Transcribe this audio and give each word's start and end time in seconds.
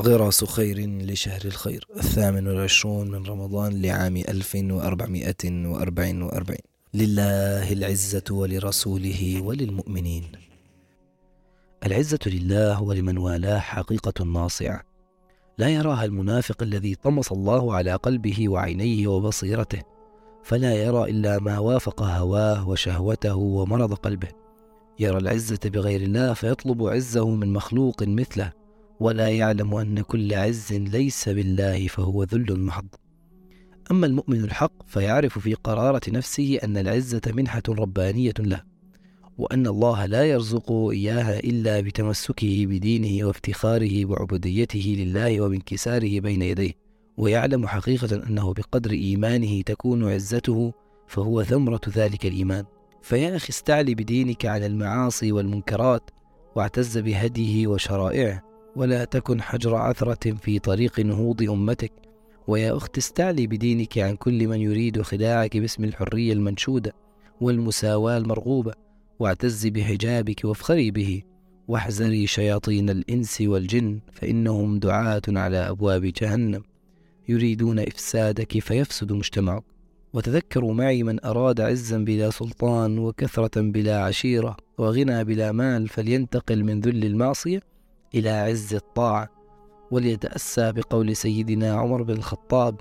غراس 0.00 0.44
خير 0.44 0.78
لشهر 0.80 1.40
الخير 1.44 1.86
الثامن 1.96 2.48
والعشرون 2.48 3.10
من 3.10 3.26
رمضان 3.26 3.82
لعام 3.82 4.16
ألف 4.16 4.54
وأربعمائة 4.54 5.66
وأربع 5.66 6.24
وأربعين. 6.24 6.60
لله 6.94 7.72
العزة 7.72 8.24
ولرسوله 8.30 9.42
وللمؤمنين. 9.42 10.24
العزة 11.86 12.18
لله 12.26 12.82
ولمن 12.82 13.18
والاه 13.18 13.58
حقيقة 13.58 14.24
ناصعة. 14.24 14.82
لا 15.58 15.68
يراها 15.68 16.04
المنافق 16.04 16.62
الذي 16.62 16.94
طمس 16.94 17.32
الله 17.32 17.74
على 17.74 17.94
قلبه 17.94 18.48
وعينيه 18.48 19.06
وبصيرته 19.06 19.82
فلا 20.44 20.74
يرى 20.74 21.10
إلا 21.10 21.38
ما 21.38 21.58
وافق 21.58 22.02
هواه 22.02 22.68
وشهوته 22.68 23.36
ومرض 23.36 23.94
قلبه. 23.94 24.28
يرى 24.98 25.18
العزة 25.18 25.60
بغير 25.64 26.00
الله 26.00 26.34
فيطلب 26.34 26.86
عزه 26.86 27.30
من 27.30 27.52
مخلوق 27.52 28.02
مثله. 28.02 28.59
ولا 29.00 29.28
يعلم 29.28 29.74
أن 29.74 30.00
كل 30.00 30.34
عز 30.34 30.72
ليس 30.72 31.28
بالله 31.28 31.86
فهو 31.86 32.22
ذل 32.22 32.60
محض. 32.60 32.86
أما 33.90 34.06
المؤمن 34.06 34.44
الحق 34.44 34.72
فيعرف 34.86 35.38
في 35.38 35.54
قرارة 35.54 36.00
نفسه 36.08 36.58
أن 36.64 36.76
العزة 36.76 37.20
منحة 37.26 37.62
ربانية 37.68 38.34
له 38.38 38.62
وأن 39.38 39.66
الله 39.66 40.06
لا 40.06 40.24
يرزق 40.24 40.72
إياها 40.72 41.38
إلا 41.38 41.80
بتمسكه 41.80 42.66
بدينه 42.66 43.26
وافتخاره 43.26 44.04
بعبوديته 44.04 44.96
لله 44.98 45.40
وبانكساره 45.40 46.20
بين 46.20 46.42
يديه 46.42 46.72
ويعلم 47.16 47.66
حقيقة 47.66 48.26
أنه 48.28 48.54
بقدر 48.54 48.90
إيمانه 48.90 49.62
تكون 49.62 50.12
عزته 50.12 50.72
فهو 51.08 51.44
ثمرة 51.44 51.80
ذلك 51.88 52.26
الإيمان. 52.26 52.64
فيا 53.02 53.36
أخي 53.36 53.48
استعلي 53.48 53.94
بدينك 53.94 54.46
على 54.46 54.66
المعاصي 54.66 55.32
والمنكرات 55.32 56.10
واعتز 56.56 56.98
بهديه 56.98 57.66
وشرائعه 57.66 58.49
ولا 58.76 59.04
تكن 59.04 59.42
حجر 59.42 59.74
عثرة 59.74 60.32
في 60.32 60.58
طريق 60.58 61.00
نهوض 61.00 61.42
أمتك. 61.42 61.92
ويا 62.46 62.76
أخت 62.76 62.98
استعلي 62.98 63.46
بدينك 63.46 63.98
عن 63.98 64.16
كل 64.16 64.48
من 64.48 64.60
يريد 64.60 65.02
خداعك 65.02 65.56
باسم 65.56 65.84
الحرية 65.84 66.32
المنشودة 66.32 66.92
والمساواة 67.40 68.16
المرغوبة 68.16 68.72
واعتزي 69.18 69.70
بحجابك 69.70 70.44
وافخري 70.44 70.90
به 70.90 71.22
واحذري 71.68 72.26
شياطين 72.26 72.90
الإنس 72.90 73.40
والجن 73.40 74.00
فإنهم 74.12 74.78
دعاة 74.78 75.22
على 75.28 75.56
أبواب 75.56 76.02
جهنم. 76.02 76.62
يريدون 77.28 77.78
إفسادك 77.78 78.58
فيفسد 78.58 79.12
مجتمعك. 79.12 79.64
وتذكروا 80.12 80.74
معي 80.74 81.02
من 81.02 81.24
أراد 81.24 81.60
عزا 81.60 81.98
بلا 81.98 82.30
سلطان 82.30 82.98
وكثرة 82.98 83.60
بلا 83.60 84.04
عشيرة 84.04 84.56
وغنى 84.78 85.24
بلا 85.24 85.52
مال 85.52 85.88
فلينتقل 85.88 86.64
من 86.64 86.80
ذل 86.80 87.04
المعصية 87.04 87.69
إلى 88.14 88.30
عز 88.30 88.74
الطاعة 88.74 89.28
وليتأسى 89.90 90.72
بقول 90.72 91.16
سيدنا 91.16 91.72
عمر 91.72 92.02
بن 92.02 92.14
الخطاب 92.14 92.80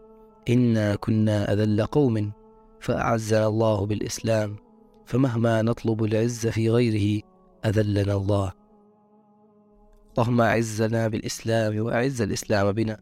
إنا 0.49 0.95
كنا 0.95 1.53
أذل 1.53 1.85
قوم 1.85 2.31
فأعزنا 2.79 3.47
الله 3.47 3.85
بالإسلام 3.85 4.55
فمهما 5.05 5.61
نطلب 5.61 6.03
العز 6.03 6.47
في 6.47 6.69
غيره 6.69 7.21
أذلنا 7.65 8.13
الله. 8.13 8.53
اللهم 10.17 10.41
أعزنا 10.41 11.07
بالإسلام 11.07 11.79
وأعز 11.79 12.21
الإسلام 12.21 12.71
بنا 12.71 12.99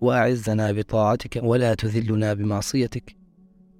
وأعزنا 0.00 0.72
بطاعتك 0.72 1.40
ولا 1.42 1.74
تذلنا 1.74 2.34
بمعصيتك 2.34 3.16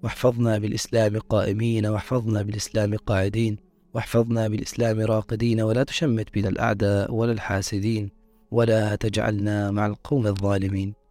واحفظنا 0.02 0.58
بالإسلام 0.58 1.18
قائمين 1.18 1.86
واحفظنا 1.86 2.42
بالإسلام 2.42 2.96
قاعدين. 2.96 3.71
واحفظنا 3.94 4.48
بالإسلام 4.48 5.00
راقدين 5.00 5.60
ولا 5.60 5.82
تشمت 5.82 6.34
بنا 6.34 6.48
الأعداء 6.48 7.14
ولا 7.14 7.32
الحاسدين 7.32 8.10
ولا 8.50 8.94
تجعلنا 8.94 9.70
مع 9.70 9.86
القوم 9.86 10.26
الظالمين. 10.26 11.01